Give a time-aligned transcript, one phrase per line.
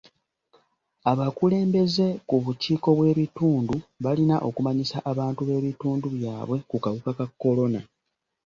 [1.11, 7.79] Abakulembeze ku bukiiko bw'ebitundu balina okumanyisa abantu b'ebitundu byabwe ku kawuka ka kolona.